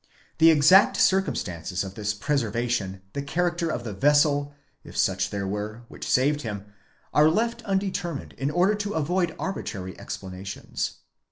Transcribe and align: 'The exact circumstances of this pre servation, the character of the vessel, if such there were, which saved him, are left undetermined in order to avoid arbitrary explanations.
'The 0.39 0.49
exact 0.49 0.97
circumstances 0.97 1.83
of 1.83 1.93
this 1.93 2.11
pre 2.11 2.35
servation, 2.35 3.01
the 3.13 3.21
character 3.21 3.69
of 3.69 3.83
the 3.83 3.93
vessel, 3.93 4.51
if 4.83 4.97
such 4.97 5.29
there 5.29 5.45
were, 5.47 5.83
which 5.89 6.09
saved 6.09 6.41
him, 6.41 6.65
are 7.13 7.29
left 7.29 7.61
undetermined 7.65 8.33
in 8.39 8.49
order 8.49 8.73
to 8.73 8.95
avoid 8.95 9.35
arbitrary 9.37 9.93
explanations. 9.99 10.93